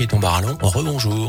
[0.00, 1.28] Et ton barallon, rebonjour.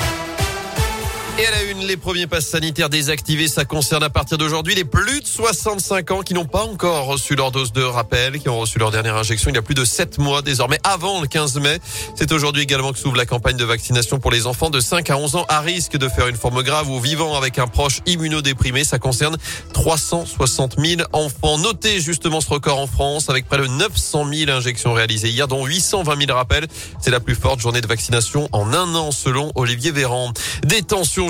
[1.37, 4.85] Et à la une, les premiers passes sanitaires désactivés, ça concerne à partir d'aujourd'hui les
[4.85, 8.57] plus de 65 ans qui n'ont pas encore reçu leur dose de rappel, qui ont
[8.57, 11.59] reçu leur dernière injection il y a plus de 7 mois désormais, avant le 15
[11.59, 11.79] mai.
[12.15, 15.17] C'est aujourd'hui également que s'ouvre la campagne de vaccination pour les enfants de 5 à
[15.17, 18.85] 11 ans à risque de faire une forme grave ou vivant avec un proche immunodéprimé.
[18.85, 19.35] Ça concerne
[19.73, 21.57] 360 000 enfants.
[21.57, 25.65] Notez justement ce record en France avec près de 900 000 injections réalisées hier, dont
[25.65, 26.67] 820 000 rappels.
[27.01, 30.31] C'est la plus forte journée de vaccination en un an selon Olivier Véran.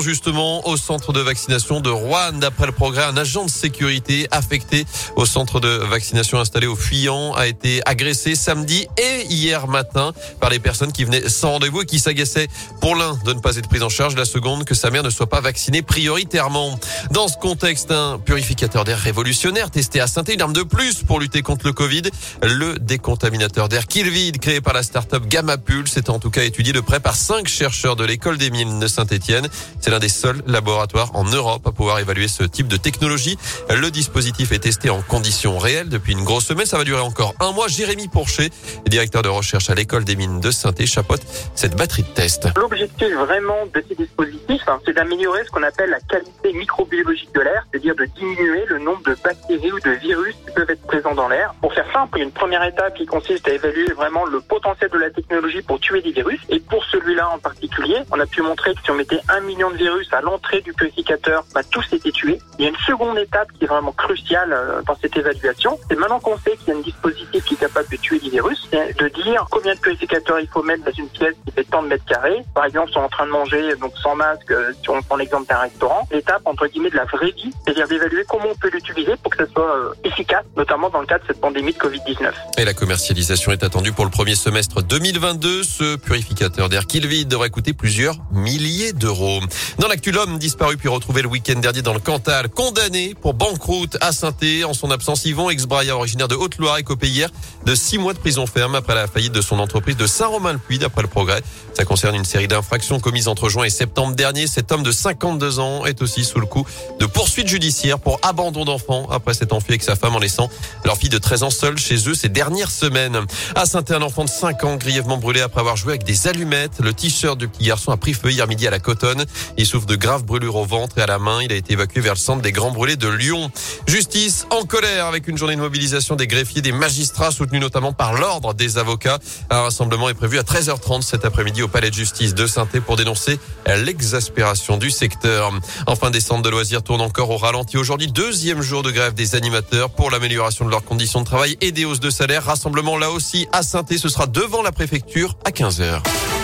[0.00, 2.32] Justement au centre de vaccination de Rouen.
[2.34, 4.84] D'après le progrès, un agent de sécurité affecté
[5.16, 10.50] au centre de vaccination installé au Fuyant a été agressé samedi et hier matin par
[10.50, 12.48] les personnes qui venaient sans rendez-vous et qui s'agaçaient
[12.80, 15.10] pour l'un de ne pas être pris en charge, la seconde que sa mère ne
[15.10, 16.78] soit pas vaccinée prioritairement.
[17.10, 21.20] Dans ce contexte, un purificateur d'air révolutionnaire testé à saint une arme de plus pour
[21.20, 22.02] lutter contre le Covid.
[22.42, 26.72] Le décontaminateur d'air Killvid créé par la start-up Gamma Pulse est en tout cas étudié
[26.72, 29.48] de près par cinq chercheurs de l'école des mines de Saint-Etienne.
[29.86, 33.38] C'est l'un des seuls laboratoires en Europe à pouvoir évaluer ce type de technologie.
[33.70, 36.66] Le dispositif est testé en conditions réelles depuis une grosse semaine.
[36.66, 37.68] Ça va durer encore un mois.
[37.68, 38.50] Jérémy Pourchet,
[38.88, 41.20] directeur de recherche à l'école des mines de saint chapote
[41.54, 42.48] cette batterie de test.
[42.56, 47.42] L'objectif vraiment de ces dispositifs, hein, c'est d'améliorer ce qu'on appelle la qualité microbiologique de
[47.42, 51.14] l'air, c'est-à-dire de diminuer le nombre de bactéries ou de virus qui peuvent être présents
[51.14, 51.54] dans l'air.
[51.60, 55.10] Pour faire simple, une première étape qui consiste à évaluer vraiment le potentiel de la
[55.10, 56.40] technologie pour tuer des virus.
[56.48, 59.70] Et pour celui-là en particulier, on a pu montrer que si on mettait un million
[59.70, 62.38] de virus à l'entrée du purificateur, bah, tous étaient tués.
[62.58, 65.78] Il y a une seconde étape qui est vraiment cruciale euh, dans cette évaluation.
[65.88, 69.08] C'est maintenant qu'on sait qu'il y a un dispositif qui de tuer les virus, de
[69.22, 72.04] dire combien de purificateurs il faut mettre dans une pièce qui fait tant de mètres
[72.04, 72.42] carrés.
[72.54, 75.02] Par exemple, si on est en train de manger donc sans masque, euh, si on
[75.02, 78.54] prend l'exemple d'un restaurant, l'étape entre guillemets de la vraie vie, c'est-à-dire d'évaluer comment on
[78.54, 81.72] peut l'utiliser pour que ça soit euh, efficace, notamment dans le cadre de cette pandémie
[81.72, 82.32] de Covid-19.
[82.58, 85.62] Et la commercialisation est attendue pour le premier semestre 2022.
[85.62, 89.40] Ce purificateur d'air Killvid devrait coûter plusieurs milliers d'euros.
[89.78, 93.96] Dans l'actu, l'homme disparu puis retrouvé le week-end dernier dans le Cantal, condamné pour banqueroute
[94.00, 94.32] à saint
[94.64, 97.30] En son absence, Yvon Exbraya, originaire de Haute-Loire, est copé hier
[97.66, 101.02] de six mois de prison ferme après la faillite de son entreprise de Saint-Romain-le-Puy, d'après
[101.02, 101.42] le progrès.
[101.74, 104.46] Ça concerne une série d'infractions commises entre juin et septembre dernier.
[104.46, 106.64] Cet homme de 52 ans est aussi sous le coup
[107.00, 110.48] de poursuites judiciaires pour abandon d'enfants après s'être enfui avec sa femme en laissant
[110.84, 113.20] leur fille de 13 ans seule chez eux ces dernières semaines.
[113.56, 116.78] À saint un enfant de 5 ans grièvement brûlé après avoir joué avec des allumettes.
[116.80, 119.24] Le t-shirt du petit garçon a pris feu hier midi à la Cotonne.
[119.58, 121.42] Il souffre de graves brûlures au ventre et à la main.
[121.42, 123.50] Il a été évacué vers le centre des grands brûlés de Lyon.
[123.88, 128.12] Justice en colère avec une journée de mobilisation des greffiers, des magistrats soutenus notamment par
[128.14, 129.18] l'ordre des avocats.
[129.50, 132.96] Un rassemblement est prévu à 13h30 cet après-midi au palais de justice de saint pour
[132.96, 133.38] dénoncer
[133.84, 135.52] l'exaspération du secteur.
[135.86, 138.08] Enfin, des centres de loisirs tournent encore au ralenti aujourd'hui.
[138.08, 141.84] Deuxième jour de grève des animateurs pour l'amélioration de leurs conditions de travail et des
[141.84, 142.44] hausses de salaire.
[142.44, 146.35] Rassemblement là aussi à saint Ce sera devant la préfecture à 15h.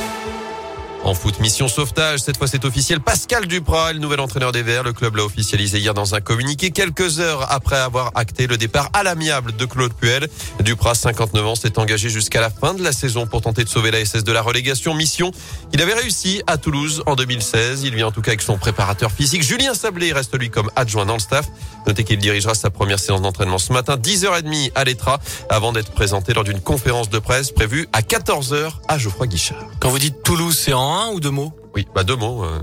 [1.04, 2.20] En foot, mission sauvetage.
[2.20, 3.00] Cette fois, c'est officiel.
[3.00, 4.84] Pascal Duprat, le nouvel entraîneur des Verts.
[4.84, 8.88] Le club l'a officialisé hier dans un communiqué quelques heures après avoir acté le départ
[8.92, 10.28] à l'amiable de Claude Puel.
[10.60, 13.90] Duprat, 59 ans, s'est engagé jusqu'à la fin de la saison pour tenter de sauver
[13.90, 14.94] la SS de la relégation.
[14.94, 15.32] Mission
[15.72, 17.82] il avait réussi à Toulouse en 2016.
[17.82, 19.42] Il vient en tout cas avec son préparateur physique.
[19.42, 21.46] Julien Sablé reste lui comme adjoint dans le staff.
[21.86, 25.18] Notez qu'il dirigera sa première séance d'entraînement ce matin, 10h30 à l'Etra,
[25.48, 29.64] avant d'être présenté lors d'une conférence de presse prévue à 14h à Geoffroy Guichard.
[29.80, 31.52] Quand vous dites Toulouse, c'est en un ou deux mots?
[31.74, 32.44] Oui, bah deux mots.
[32.44, 32.58] Euh.